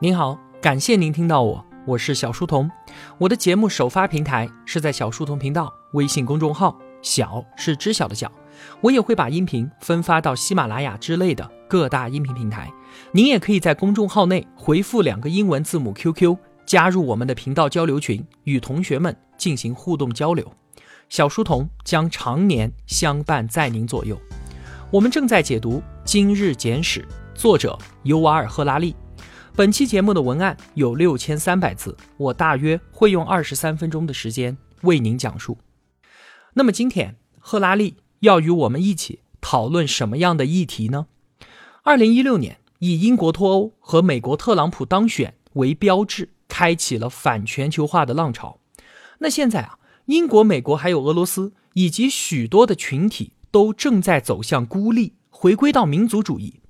[0.00, 2.70] 您好，感谢您听到我，我是小书童。
[3.18, 8.30] 我的节目首发平台是在小书童频道微信公众号，小是知晓的小。
[8.80, 12.72] 我也会把音频分发到喜马拉雅之类的各大音频平台。
[13.10, 20.48] 您也可以在公众号内回复两个英文字母 QQ，加入我们的频道交流群，与同学们进行互动交流。
[21.08, 24.16] 小书童将常年相伴在您左右。
[24.92, 27.00] 我们正在解读《今日简史》，
[27.34, 28.94] 作者尤瓦尔·赫拉利。
[29.54, 35.58] 本期节目的文案有六千三百字，我大约会用二十三分钟的时间为您讲述。
[36.54, 41.06] 那么今天，赫拉利要与我们一起讨论什么样的议题呢？
[41.82, 48.60] 二零一六年，以英国脱欧和美国特朗普当选为标志，开启了反全球化的浪潮。
[49.18, 56.60] 那现在啊，英国、美国还有俄罗斯以及许多的群体都正在走向孤立，回归到民族主义。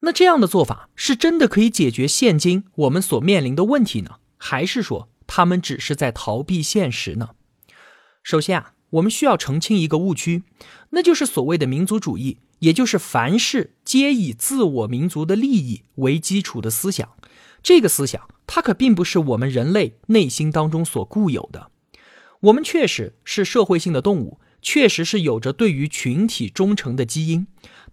[0.00, 7.30] 那这样的做法是真的可以解决现今我们所面临的问题呢，还是说他们只是在逃避现实呢？
[8.22, 10.42] 首先啊，我们需要澄清一个误区，
[10.90, 17.08] 那就是所谓的民族主义，也就是凡事皆以自我民族的利益为基础的思想。
[17.62, 21.70] 这个思想它可并不是我们人类内心当中所固有的。
[22.40, 27.46] 我们确实是社会性的动物，确实是有着对于群体忠诚的基因。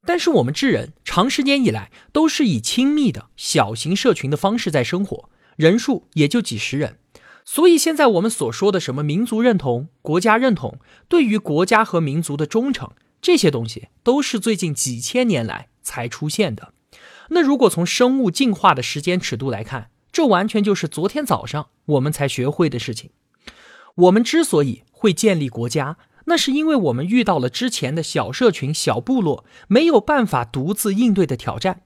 [0.06, 7.00] 但是我们智人长时间以来都是以亲密的小型社群的方式在生活，人数也就几十人，
[7.44, 16.74] 所以现在我们所说的什么民族认同、国家认同，对于国家和民族的忠诚，这些东西都是最近几千年来才出现的。
[17.30, 23.10] 那如果从生物进化的时间尺度来看，这完全就是昨天早上我们才学会的事情。
[23.96, 31.82] 我们之所以会建立国家，那是因为我们遇到了之前的小社群、小部落没有办法独自应对的挑战。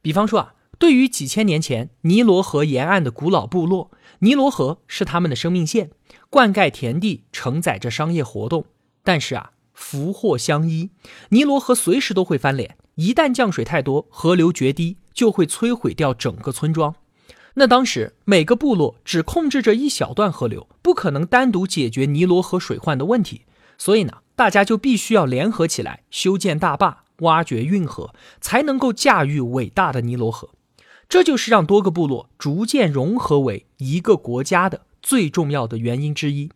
[0.00, 5.90] 比方说啊，对于几千年前尼罗河沿岸的古老部落，尼罗河是他们的生命线，
[6.30, 8.64] 灌溉田地，承载着商业活动。
[9.04, 10.90] 但是啊，福祸相依，
[11.30, 16.94] 尼罗河随时都会翻脸，一旦降水太多，河流决堤，就会摧毁掉整个村庄。
[17.54, 23.42] 那当时每个部落只控制着一小段河流，不可能单独解决尼罗河水患的问题。
[23.84, 30.50] 所以呢，大家就必须要联合起来修建大坝、挖掘运河，才能够驾驭伟大的尼罗河。
[31.08, 36.52] 这就是让多个部落逐渐融合为一个国家的最重要的原因之一。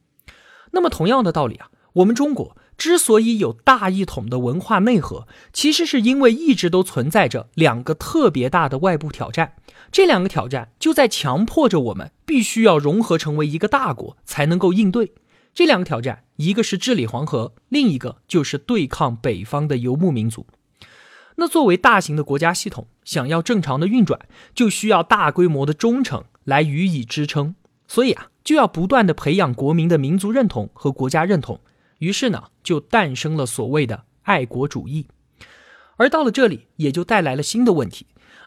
[0.70, 9.54] 那么，同样的道理啊，我们中国之所以有大一统的文化内核，其实是因为一直都存在着两个特别大的外部挑战。
[9.90, 15.12] 这两个挑战就在强迫着我们必须要融合成为一个大国，才能够应对。
[15.56, 20.46] 这两个挑战，一个是治理黄河，另一个就是对抗北方的游牧民族。
[21.36, 24.20] 那作为大型的国家系统，想要正常的运转，
[24.54, 27.54] 就需要大规模的忠诚来予以支撑。
[27.88, 31.58] 所以啊，就要不断的培养国民的民族认同和国家认同。
[32.00, 35.06] 于是呢，就诞生了所谓的爱国主义。
[35.96, 38.04] 而到了这里，也就带来了新的问题。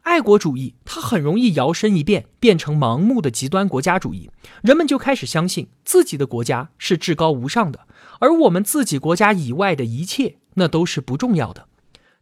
[0.10, 4.32] 爱国主义，它很容易摇身一变，变成盲目的极端国家主义。
[4.64, 7.86] 人们就开始相信自己的国家是至高无上的，
[8.20, 11.68] 而我们自己国家以外的一切，那都是不重要的。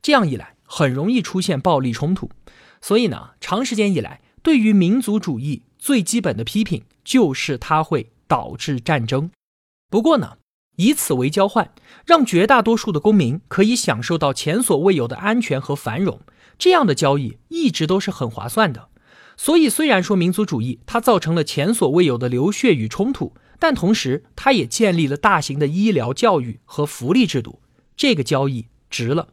[0.02, 2.30] 这样一来，很容易出现暴力冲突。
[2.82, 9.32] 所以呢，长时间以来，对于民族主义最基本的批评就是它会导致战争。
[9.90, 10.34] 不过呢，
[10.76, 11.72] 以此为交换，
[12.06, 16.20] 让绝大多数的公民可以享受到前所未有的安全和繁荣。
[16.58, 18.90] 这样的交易一直都是很划算的，
[19.36, 27.62] 所以虽然说民族主义它造成了前所未有的流血与冲突，但同时它也建立了大型的医疗、教育和福利制度，
[27.96, 29.30] 这个交易值了。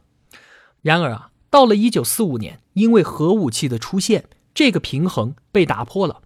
[0.81, 6.21] 然而啊，到了一九四五年，因为核武器的出现，这个平衡被打破了。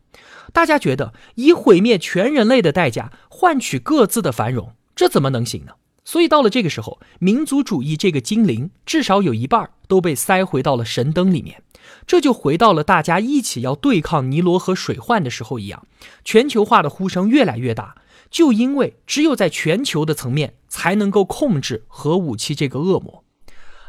[0.52, 5.74] 大家觉得以毁灭全人类的代价换取各自的繁荣，这怎么能行呢？
[6.04, 11.62] 所以到了这个时候，民族主义这个精灵至少有一半都被塞回到了神灯里面，
[12.08, 15.86] 这就回到了大家一起要对抗尼罗河水患的时候一样。
[16.24, 17.96] 全球化的呼声越来越大，
[18.32, 23.24] 就因为只有在全球的层面才能够控制核武器这个恶魔。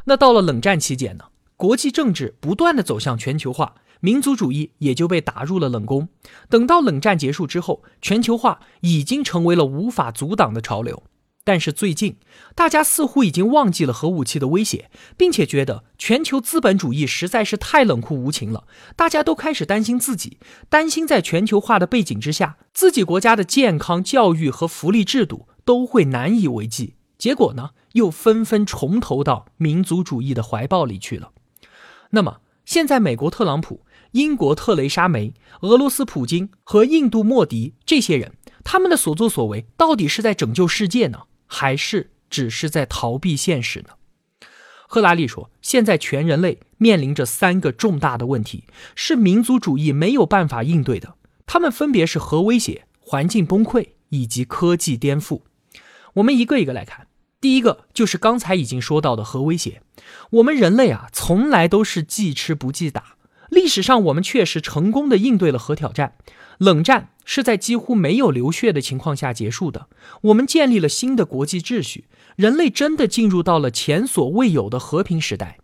[0.05, 1.27] 那到了冷战期间呢，
[1.57, 6.09] 国际政治不断的走向全球化，民族主义也就被打入了冷宫。
[6.49, 11.03] 等到冷战结束之后，全球化已经成为了无法阻挡的潮流。
[11.43, 12.17] 但是最近，
[12.55, 18.65] 大家似乎已经忘记了核武器的威胁，并且觉得全球资本主义实在是太冷酷无情了。
[18.95, 20.39] 大家都开始担心自己，
[20.69, 26.95] 担心在全球化的背景之下，自己国家的健康、教育和福利制度都会难以为继。
[27.17, 31.33] 结果呢，又纷纷重投到民族主义的怀抱里去了。
[32.11, 33.81] 那么，现在美国特朗普、
[34.13, 41.23] 英国特蕾莎梅、俄罗斯普京和印度莫迪这些人，他们的所作所为到底是在拯救世界呢，
[41.53, 43.89] 还是只是在逃避现实呢？
[44.87, 48.65] 赫拉利说，现在全人类面临着三个重大的问题，
[48.95, 51.17] 是民族主义没有办法应对的。
[51.47, 55.43] 他们分别是核威胁、环境崩溃以及科技颠覆。
[56.15, 57.09] 我们一个一个来看。
[57.41, 59.83] 第一个就是刚才已经说到的核威胁。
[60.31, 63.17] 我们人类啊，从来都是记吃不记打。
[63.51, 66.15] 历史上，我们确实成功的应对了核挑战。
[66.59, 69.89] 冷战是在几乎没有流血的情况下结束的。
[70.23, 72.05] 我们建立了新的国际秩序，
[72.37, 75.59] 人类真的进入到了前所未有的和平时代。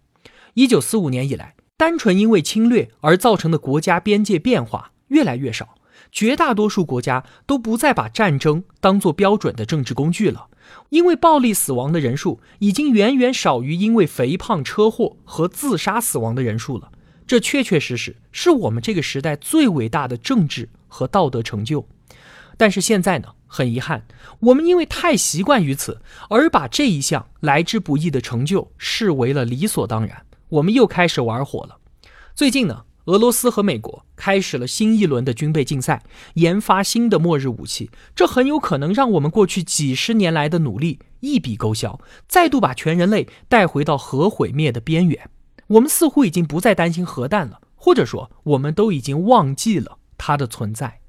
[0.55, 5.75] 一九四五年以来，单纯因为侵略而造成的国家边界变化越来越少。
[6.11, 10.47] 绝大多数国家都不再把战争当作标准的政治工具了，
[10.89, 16.91] 因为暴力死亡的人数已经远远少于因为肥胖、车祸和自杀死亡的人数了。
[17.27, 21.87] 这确确实实是我们这个时代最伟大的政治和道德成就。
[22.57, 24.07] 但是现在呢，很遗憾，
[24.41, 26.01] 我们因为太习惯于此，
[26.31, 30.25] 而把这一项来之不易的成就视为了理所当然。
[30.49, 31.79] 我们又开始玩火了。
[32.35, 32.85] 最近呢？
[33.07, 36.03] 俄罗斯和美国开始了新一轮的军备竞赛，
[36.35, 45.31] 研发新的末日武器，这很有可能让我们过去几十年来的努力一笔勾销，再度把全人类带回到核毁灭的边缘。
[45.69, 51.01] 我们似乎已经不再担心核弹了，或者说，我们都已经忘记了它的存在。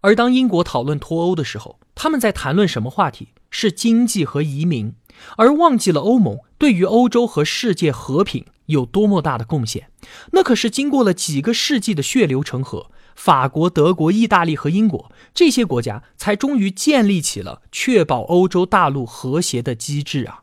[0.00, 3.28] 而当英国讨论脱欧的时候，他们在谈论什么话题？
[3.50, 4.94] 是经济和移民，
[5.36, 8.44] 而忘记了欧盟对于欧洲和世界和平。
[8.66, 9.90] 有多么大的贡献？
[10.32, 20.42] 那可是经过了几个世纪的血流成河，法国、德国、意大利和英国这些国家才终于建立起了确保欧洲大陆和谐的机制啊！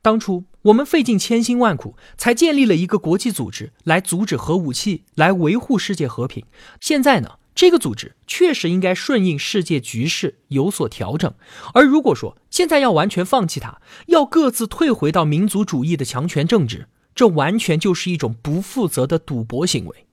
[0.00, 6.44] 当初我们费尽千辛万苦才建立了一个国际组织来阻止核武器，来维护世界和平。
[6.80, 11.34] 现在呢，这个组织确实应该顺应世界局势有所调整。
[11.74, 20.06] 而如果说现在要完全放弃它，要各自退回到民族主义的强权政治，这完全就是一种不负责的赌博行为，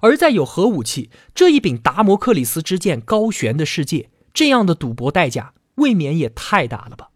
[0.00, 7.10] 而在有核武器这一柄达摩克里斯之剑高悬的世界，这样的赌博代价未免也太大了吧？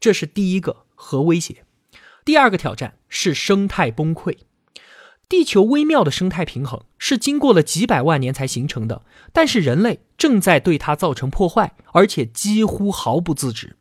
[0.00, 1.64] 这是第一个核威胁。
[2.28, 4.36] 第二个挑战是生态崩溃。
[5.30, 9.00] 地球微妙的生态平衡是经过了几百万年才形成的，
[9.32, 13.78] 但是人类正在对它造成破坏，而且几乎毫不自知。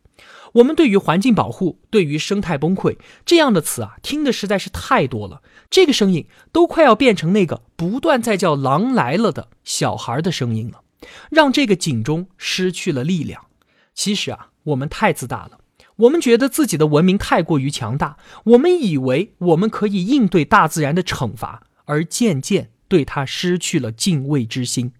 [0.53, 5.41] 我们对于环境保护、对于生态崩溃这样的词啊，听的实在是太多了。
[5.69, 10.83] 这个声音都快要变成那个不断在叫“狼来了”的小孩的声音了，
[11.29, 13.47] 让这个警钟失去了力量。
[13.93, 15.59] 其实啊，我们太自大了，
[15.97, 24.91] 我们觉得自己的文明太过于强大，我们以为我们可以应对大自然的惩罚，而渐渐对它失去了敬畏之心。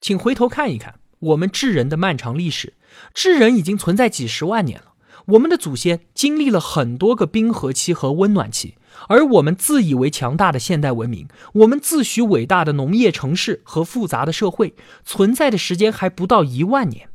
[0.00, 2.74] 请回头看一看我们智人的漫长历史。
[3.14, 4.92] 智人已经存在几十万年了，
[5.26, 8.76] 我们的祖先经历了很多个冰河期和温暖期，
[9.08, 17.08] 而我们自以为强大的现代文明，我们自诩伟大的农业城市和复杂的社会，存在的时间还不到一万年。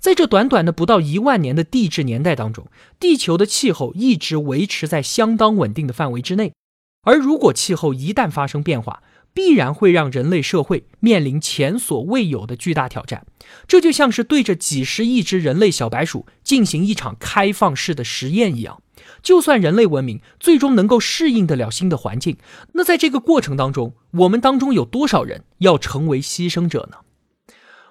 [0.00, 2.66] 在这短短的不到一万年的地质年代当中，
[2.98, 6.54] 地球的气候一直维持在相当稳定的范围之内，
[7.02, 9.02] 而如果气候一旦发生变化，
[9.34, 13.26] 必然会让人类社会面临前所未有的巨大挑战，
[13.68, 18.82] 这就像是对着几十亿只人类小白鼠进行一场开放式的实验一样。
[19.22, 22.38] 就算人类文明最终能够适应得了新的环境，
[22.72, 26.98] 那在这个过程当中，我们当中有多少人要成为牺牲者呢？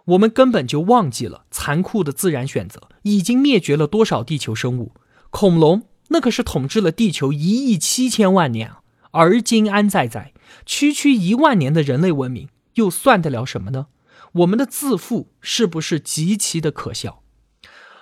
[0.10, 4.94] 我们根本就忘记了残酷的自然选择已经灭绝了多少地球生物。
[5.30, 8.72] 恐龙那可是统治了地球一亿七千万年，
[9.12, 10.34] 而今安在在？
[10.66, 13.88] 区区一万年的人类文明又算得了什么呢？
[14.34, 17.22] 我们的自负是不是极其的可笑？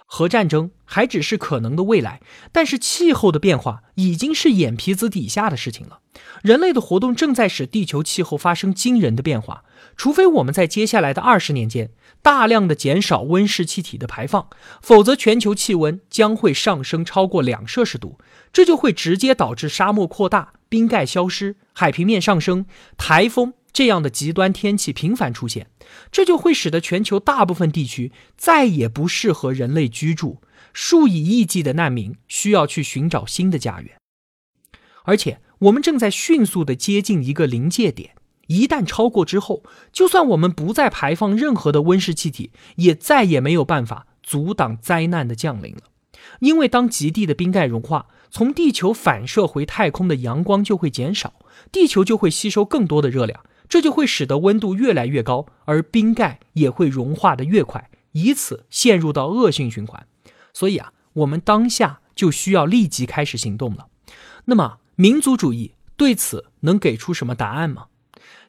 [0.05, 2.21] 核战争还只是可能的未来，
[2.53, 5.99] 但是气候的变化已经是眼皮子底下的事情了。
[6.41, 9.65] 人类的活动正在使地球气候发生惊人的变化，
[9.97, 11.89] 除非我们在接下来的二十年间
[12.21, 14.47] 大量的减少温室气体的排放，
[14.81, 18.19] 否则全球气温将会上升超过两摄氏度，
[18.53, 20.53] 这就会直接导致沙漠扩大。
[20.69, 22.65] 冰盖消失，海平面上升，
[22.97, 25.69] 台风这样的极端天气频繁出现，
[26.11, 30.41] 这就会使得全球大部分地区再也不适合人类居住，
[30.73, 33.95] 数以亿计的难民需要去寻找新的家园。
[35.05, 38.16] 而且，我们正在迅速的接近一个临界点，
[38.47, 39.63] 一旦超过之后，
[39.93, 45.81] 就算我们不再排放任何的温室气体，也再也没有办法阻挡灾难的降临了。
[46.39, 51.33] 因为当极地的冰盖融化，从地球反射回太空的阳光就会减少，
[51.71, 60.05] 地球就会吸收更多的热量，这就会使得温度越来越高，而冰盖也会融化的越快，以此陷入到恶性循环。
[60.53, 63.87] 所以啊，我们当下就需要立即开始行动了。
[64.45, 67.85] 那么，民族主义对此能给出什么答案吗？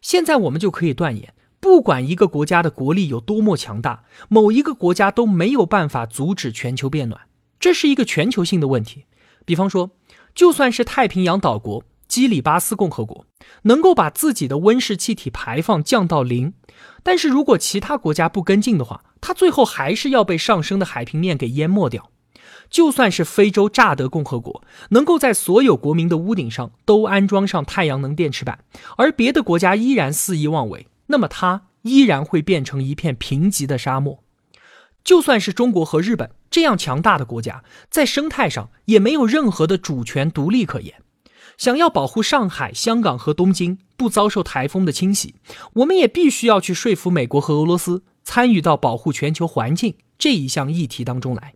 [0.01, 1.35] 现在我们就可以断言。
[1.61, 7.23] 不管一个国家的国力有多么强大，某一个国家都没有办法阻止全球变暖，
[7.59, 9.07] 这是一个全球性的问题。
[9.45, 9.91] 比方说，
[10.35, 13.27] 就算是太平洋岛国基里巴斯共和国
[13.63, 16.55] 能够把自己的温室气体排放降到零，
[17.03, 22.11] 但是如果其他国家不跟进的话，它最后还是要被上升的海平面给淹没掉。
[22.71, 28.59] 就算是非洲乍得共和国能够在所有国民的屋顶上都安装上太阳能电池板，
[28.97, 30.87] 而别的国家依然肆意妄为。
[31.07, 34.23] 那么它依然会变成一片贫瘠的沙漠。
[35.03, 41.03] 就算是中国和日本这样强大的国家，在生态上也没有任何的主权独立可言。
[41.57, 45.35] 想要保护上海、香港和东京不遭受台风的侵袭，
[45.75, 51.55] 我们也必须要去说服美国和俄罗斯参与到保护全球环境这一项议题当中来。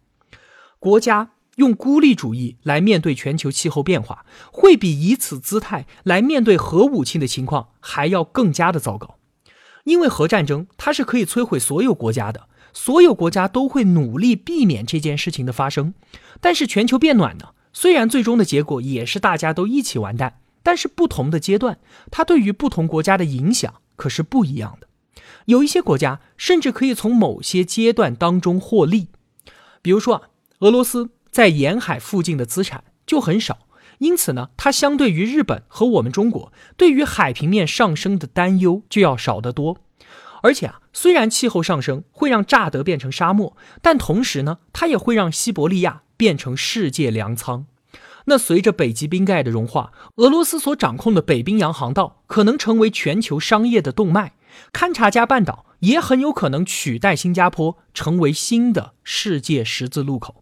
[0.82, 9.16] 国家用孤立主义来面对全球气候变化，会比以此姿态来面对核武器的情况还要更加的糟糕。
[9.84, 15.94] 因为核战争它是可以摧毁所有国家的，所有国家都会努力避免这件事情的发生。
[16.40, 17.50] 但是全球变暖呢？
[17.72, 21.78] 虽然最终的结果也是大家都一起完蛋，但是不同的阶段，
[22.10, 24.88] 它对于不同国家的影响可是不一样的。
[25.44, 29.06] 有一些国家甚至可以从某些阶段当中获利，
[29.80, 30.22] 比如说啊，
[30.62, 33.66] 俄罗斯在沿海附近的资产就很少。
[33.98, 39.78] 因此呢，它相对于日本和我们中国，对于海平面上升的担忧就要少得多。
[40.42, 47.66] 而且啊，虽然气候上升会让乍得变成沙漠，但同时呢，它也会让西伯利亚变成世界粮仓。
[48.26, 54.34] 那随着北极冰盖的融化，俄罗斯所掌控的北冰洋航道可能成为全球商业的动脉，
[54.72, 60.41] 勘察加半岛也很有可能取代新加坡，成为新的世界十字路口。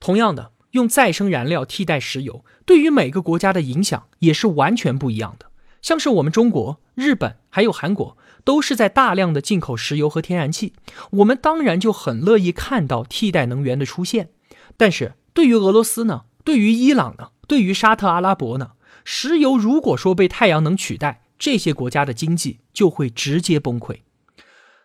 [0.00, 0.52] 同样的。
[0.72, 5.46] 用再生燃料替代石油，对于每个国家的影响也是完全不一样的。
[5.80, 10.74] 像是我们中国、日本还有韩国，都是在大量的进口石油和天然气，
[11.12, 14.28] 我们当然就很乐意看到替代能源的出现。
[14.76, 16.24] 但是对于俄罗斯呢？
[16.44, 17.30] 对于伊朗呢？
[17.48, 18.72] 对于沙特阿拉伯呢？
[19.02, 24.00] 石油如果说被太阳能取代，这些国家的经济就会直接崩溃。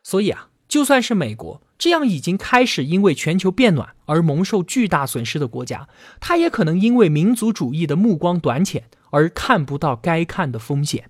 [0.03, 1.61] 所以啊，就算是美国。
[1.77, 5.89] 这样已经开始因为全球变暖而蒙受巨大损失的国家，
[6.21, 11.09] 它也可能因为民族主义的目光短浅而看不到该看的风险。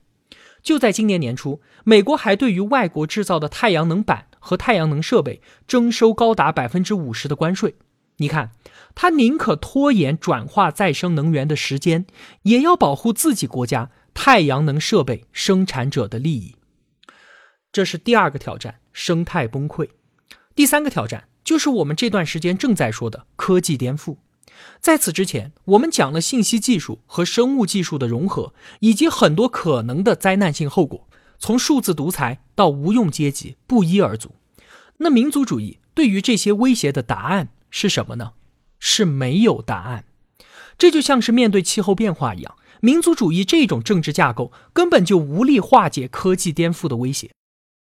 [0.63, 7.75] 就在今年年初，美国还对于外国制造的太阳能板和太阳能设备征收高达百分之五十的关税。
[8.17, 8.51] 你看，
[8.95, 12.07] 他宁可拖延转化再生能源的时间，
[12.43, 16.55] 也要保护自己国家太阳能设备生产者的利益。
[17.71, 19.89] 这是第二个挑战：生态崩溃。
[20.53, 24.17] 第三个挑战就是我们这段时间正在说的科技颠覆。
[24.79, 31.07] 在此之前，我们讲了信息技术和生物技术的融合，以及很多可能的灾难性后果，
[31.39, 34.35] 从数字独裁到无用阶级不一而足。
[34.97, 38.33] 那民族主义对于这些威胁的答案是什么呢？
[38.79, 40.03] 是没有答案。
[40.77, 47.31] 这就像是面对气候变化一样，民族主义这种政治架构根本就无力化解科技颠覆的威胁。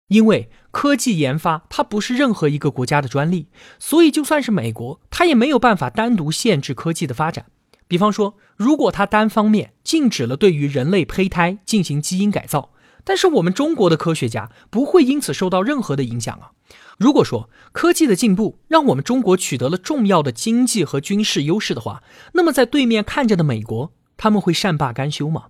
[0.07, 3.47] 因为科技研发它不是任何一个国家的专利，
[3.79, 7.45] 所以就算是美国，它也没有办法单独限制科技的发展。
[7.87, 12.71] 比方说，如果它单方面禁止了对于人类胚胎进行基因改造，
[13.03, 16.51] 但是我们中国的科学家不会因此受到任何的影响啊。
[16.97, 25.45] 如果说科技的进步让我们中国取得了重要的经济和军事优势的话，那么在对面看着的美国，他们会善罢甘休吗？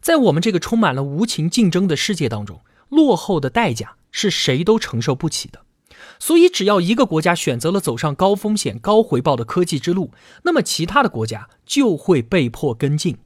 [0.00, 3.94] 在我们这个充满了无情竞争的世界当中，落后的代价。
[4.10, 5.60] 是谁都承受不起的，
[6.18, 10.12] 所以只要一个国家选择了走上高风险高回报的科技之路，
[10.44, 13.18] 那么其他的国家就会被迫跟进。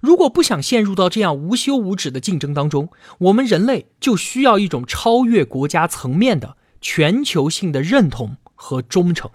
[0.00, 9.30] 如果不想陷入到这样无休无止的竞争当中，我们人类就需要一种超越国家层面的全球性的认同和忠诚。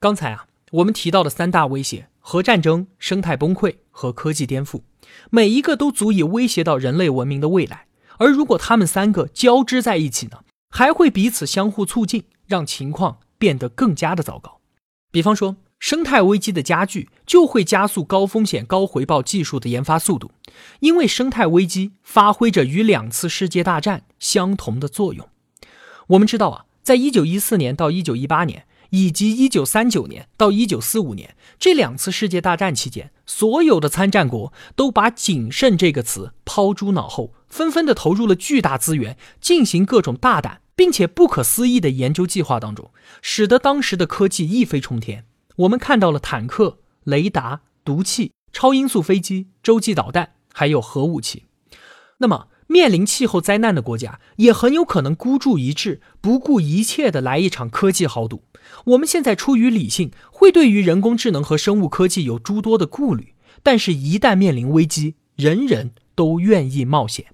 [0.00, 4.82] 刚才啊，我们提到的三大威胁：核战争、生态崩溃和科技颠覆，
[5.30, 7.86] 每一个都足以威胁到人类文明的未来。
[8.20, 14.60] 而如果他们三个交织在一起呢，还会彼此相互促进，让情况变得更加的糟糕。
[15.10, 20.32] 比方说，生态危机的加剧就会加速高风险高回报技术的研发速度，
[20.80, 25.26] 因为生态危机发挥着与两次世界大战相同的作用。
[26.08, 45.24] 我们知道啊，在一九一四年到一九一八年，以及一九三九年到一九四五年这两次世界大战期间，所有的参战国都把“谨慎”这个词抛诸脑后，纷纷的投入了巨大资源，进行各种大胆并且不可思议的研究计划当中，使得当时的科技一飞冲天。
[45.56, 51.44] 我们看到了坦克、雷达、毒气、超音速飞机、洲际导弹，还有核武器。
[52.18, 58.44] 那么，面临气候灾难的国家也很有可能孤注一掷，不顾一切的来一场科技豪赌。
[58.84, 63.34] 我们现在出于理性，会对于人工智能和生物科技有诸多的顾虑，
[63.64, 67.26] 但是，一旦面临危机，人人都愿意冒险。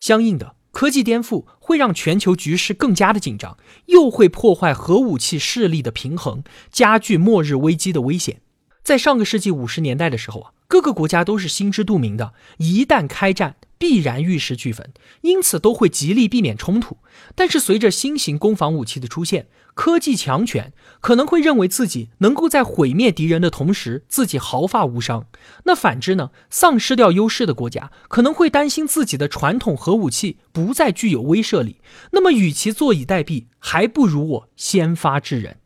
[0.00, 6.42] 相应的，科技颠覆会让全球局势更加的紧张，又会破坏核武器势力的平衡，
[6.72, 8.40] 加剧末日危机的危险。
[8.82, 13.54] 在上个世纪五十年代的时候啊，各个国家都是心知肚明的，一旦开战。
[13.80, 16.98] 必然玉石俱焚，因此都会极力避免冲突。
[17.34, 25.26] 但是随着新型攻防武器的出现，科技强权可能会认为自己能够在毁灭敌人的同时，自己毫发无伤。
[25.64, 26.30] 那反之呢？
[26.50, 31.80] 丧失掉优势的国家可能会担心自己的传统核武器不再具有威慑力。
[32.12, 35.56] 那么，与其坐以待毙，还不如我先发制人。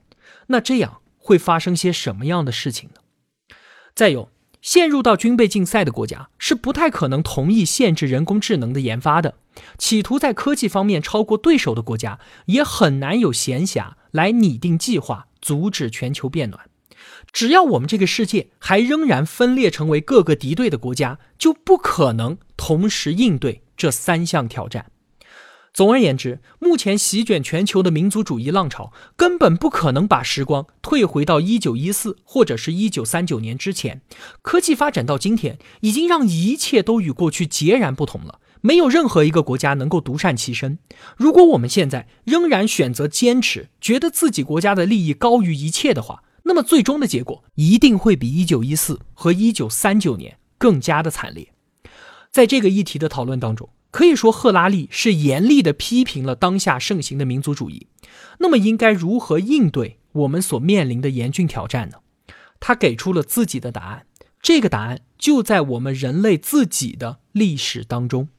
[0.47, 3.01] 那这样会发生些什么样的事情呢？
[3.93, 4.31] 再有。
[4.65, 9.35] 陷入到军备竞赛的国家是不太可能同意限制人工智能的研发的，
[9.77, 16.71] 企图在科技方面超过对手的国家也很难有闲暇来拟定计划阻止全球变暖。
[17.31, 24.87] 只要我们这个世界还仍然分裂成为各个敌对的国家，就不可能同时应对这三项挑战。
[25.75, 34.01] 总而言之，目前席卷全球的民族主义浪潮根本不可能把时光退回到一九一四或者是一九三九年之前。
[34.41, 38.39] 科技发展到今天，已经让一切都与过去截然不同了。
[38.61, 40.79] 没有任何一个国家能够独善其身。
[41.17, 51.49] 如果我们现在仍然选择坚持，觉得自己国家的利益高于一切的话，那么最终的结果一定会比一九一四和一九三九年更加的惨烈。
[52.31, 53.69] 在这个议题的讨论当中。
[53.95, 57.87] 可以说，赫拉利是严厉地批评了当下盛行的民族主义。
[58.39, 61.99] 那么，应该如何应对我们所面临的严峻挑战呢？
[62.59, 64.07] 他给出了自己的答案。
[64.43, 68.31] 这个答案就在我们人类自己的历史当中。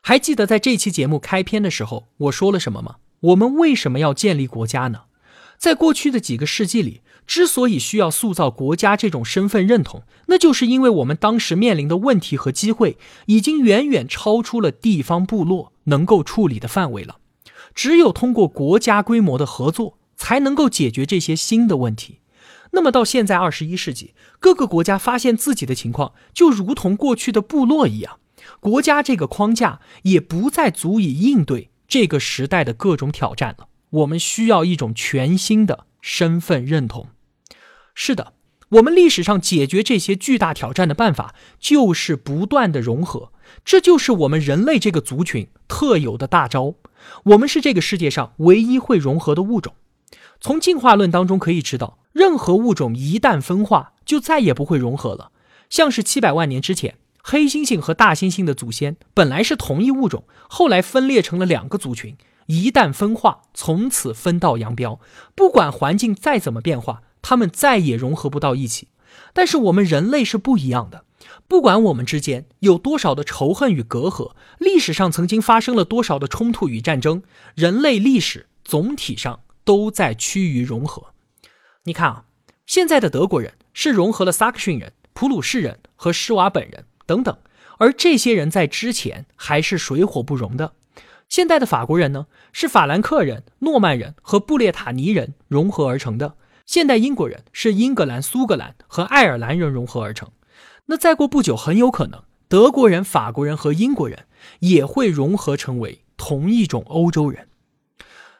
[0.00, 2.96] 还记得在这期节目开篇的时候，我说了什么吗？
[3.20, 5.02] 我们为什么要建立国家呢？
[5.58, 7.02] 在过去的几个世纪里。
[7.28, 17.18] 之所以需要塑造国家这种身份认同，那就是因为我们当时面临的问题和机会已经远远超出了地方部落能够处理的范围了。
[17.74, 22.20] 只有通过国家规模的合作，才能够解决这些新的问题。
[22.72, 28.18] 那么到现在二十一世纪，各个国家发现自己的情况就如同过去的部落一样，
[28.58, 33.68] 国家这个框架也不再足以应对这个时代的各种挑战了。
[33.90, 37.08] 我们需要一种全新的身份认同。
[38.00, 38.32] 是的，
[38.68, 43.32] 我们历史上解决这些巨大挑战的办法就是不断的融合，
[43.64, 46.76] 这就是我们人类这个族群特有的大招。
[47.24, 49.74] 我们是这个世界上唯一会融合的物种。
[50.40, 55.32] 从进化论当中可以知道，任何物种一旦分化，就再也不会融合了。
[55.68, 65.00] 像是七百万年之前，黑猩猩和大猩猩的祖先本来是同一物种，后来分裂成了两个族群，一旦分化，从此分道扬镳。
[65.34, 67.02] 不管环境再怎么变化。
[67.22, 68.88] 他们再也融合不到一起，
[69.32, 71.04] 但是我们人类是不一样的。
[71.46, 77.22] 不管我们之间有多少的仇恨与隔阂，历史上曾经发生了多少的冲突与战争，
[77.54, 81.08] 人类历史总体上都在趋于融合。
[81.84, 82.24] 你看啊，
[82.66, 87.36] 现在的德国人是融合了萨克逊人、普鲁士人和施瓦本人等等，
[87.78, 90.72] 而这些人在之前还是水火不容的。
[91.28, 96.34] 现在的法国人呢，是法兰克人、诺曼人和布列塔尼人融合而成的。
[96.68, 100.28] 现代英国人是英格兰、苏格兰和爱尔兰人融合而成，
[100.84, 104.26] 那再过不久，很有可能德国人、法国人和英国人
[104.58, 107.48] 也会融合成为同一种欧洲人。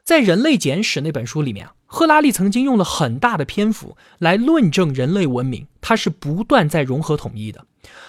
[0.04, 7.64] 在《人类简史》那本书里面啊，赫拉利曾经用了很大的篇幅来论证人类文明，它是不断在融合统一的。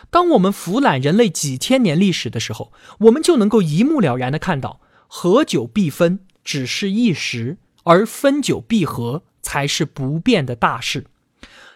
[0.10, 7.55] 当我们俯览人类几千年历史的时候，我们就能够一目了然的看到，合久必分只是一时，
[7.86, 9.23] 而分久必合。
[9.41, 11.06] 才是不变的大事。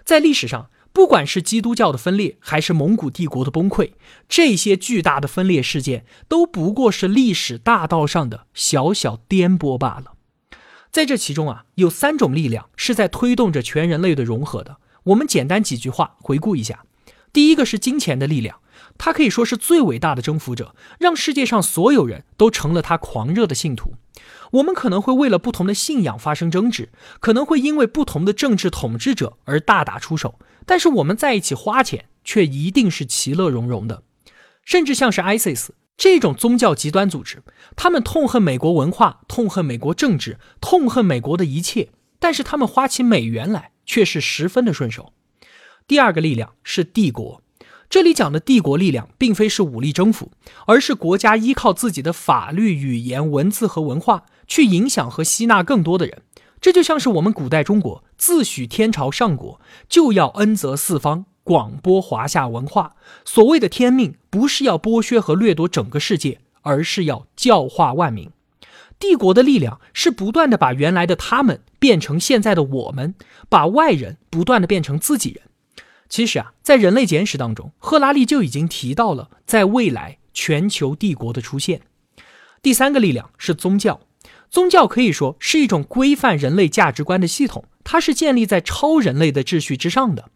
[0.04, 3.94] 在历史上，不管是基督教的分裂，还是蒙古帝国的崩溃，
[4.30, 10.14] 这些巨大的分裂事件都不过是历史大道上的小小颠簸罢了。
[10.92, 14.78] 在这其中啊，有三种力量是在推动着全人类的融合的。
[15.06, 16.86] 我们简单几句话回顾一下：
[17.32, 18.60] 第一个是金钱的力量，
[18.98, 23.96] 他可以说是最伟大的征服者，让世界上所有人都成了他狂热的信徒。
[24.52, 34.04] 我们可能会为了不同的信仰发生争执，可能会因为不同的政治统治者而大打出手，但是我们在一起花钱，却一定是其乐融融的。
[34.64, 37.44] 甚至像是 ISIS 这种宗教极端组织，
[37.76, 45.12] 他们痛恨美国文化，痛恨美国政治，痛恨美国的一切，但是他们花起美元来却是十分的顺手。
[45.88, 47.43] 第二个力量是帝国。
[47.94, 50.32] 这里讲的帝国力量，并非是武力征服，
[50.66, 56.24] 而是国家依靠自己的法律、语言、文字和文化去影响和吸纳更多的人。
[56.60, 62.96] 这就像是我们古代中国自诩天朝上国，就要恩泽四方，广播华夏文化。
[63.24, 68.32] 所谓的天命，不是要剥削和掠夺整个世界，而是要教化万民。
[68.98, 73.14] 帝国的力量是不断的把原来的他们变成现在的我们，
[73.48, 75.44] 把外人不断的变成自己人。
[76.14, 81.82] 其实啊，在《人类简史》当中，赫拉利就已经提到了在未来全球帝国的出现。
[82.62, 84.00] 第三个力量是宗教，
[84.48, 90.30] 宗教可以说是一种规范人类价值观的系统，它是建立在超人类的秩序之上的。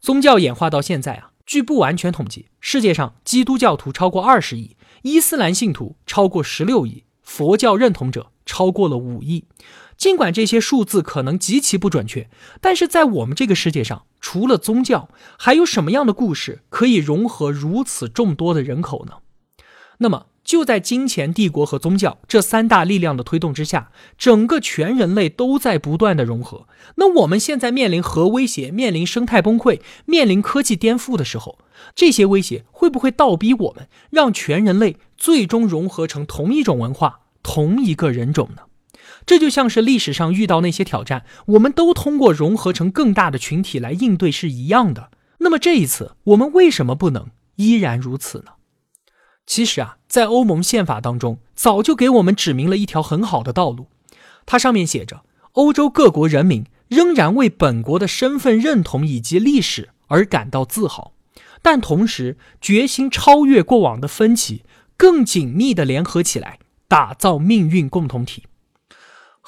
[0.00, 9.44] 宗教演化到现在啊，据不完全统计，世界上基督教徒超过二十亿，伊斯兰信徒超过十六亿，佛教认同者超过了五亿。
[9.96, 12.28] 尽管这些数字可能极其不准确，
[12.60, 19.14] 但是在我们这个世界上，除了宗教，还有什么样的故事可以融合如此众多的人口呢？
[19.98, 26.68] 那么，就在金钱帝国和宗教这三大力量的推动之下，整个全人类都在不断的融合。
[26.94, 31.58] 那我们现在面临核威胁、面临生态崩溃、面临科技颠覆的时候，
[31.96, 38.62] 这些威胁会不会倒逼我们，让全人类最终融合成同一种文化、同一个人种呢？
[39.26, 45.10] 这就像是历史上遇到那些挑战，我们都通过融合成更大的群体来应对是一样的。
[45.38, 48.52] 那么这一次，我们为什么不能依然如此呢？
[49.46, 53.88] 其实啊，在欧盟宪法当中，早就给我们指明了一条很好的道路。
[54.46, 61.12] 它上面写着：欧洲各国人民仍然为本国的身份认同以及历史而感到自豪，
[61.62, 64.64] 但同时决心超越过往的分歧，
[64.96, 68.44] 更紧密地联合起来，打造命运共同体。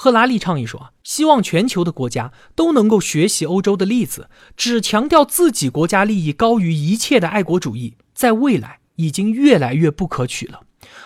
[0.02, 10.62] 赫拉利倡议说：“，希望全球的国家都能够学习欧洲的例子，只强调自己国家利益高于一切的爱国主义，在未来已经越来越不可取了。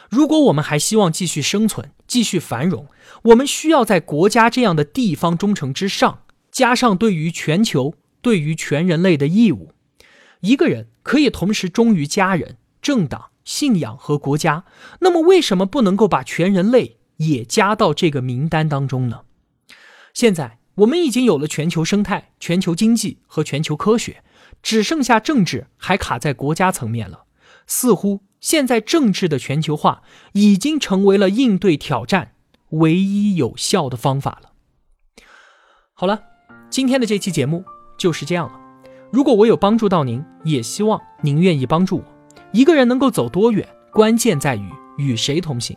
[0.08, 2.86] 如果我们还希望继续生存、继续繁荣，
[3.24, 9.72] 我们需要在国家这样的地方忠诚之上，加上对于全球、对于全人类的义务。
[10.40, 14.64] 一个人可以同时忠于家人、政党、信仰和国家，
[15.00, 19.22] 那么为什么不能够把全人类？”也加到这个名单当中呢。
[20.14, 24.22] 现在我们已经有了全球生态、全球经济和全球科学，
[24.62, 27.24] 只剩下政治还卡在国家层面了。
[27.66, 30.02] 似乎现在政治的全球化
[30.32, 32.34] 已经成为了应对挑战
[32.70, 34.52] 唯一有效的方法了。
[35.94, 36.22] 好了，
[36.70, 37.64] 今天的这期节目
[37.98, 38.60] 就是这样了。
[39.10, 42.04] 如果我有帮助到您，也希望您愿意帮助我。
[42.52, 45.76] 一个人能够走多远，关键在于与谁同行。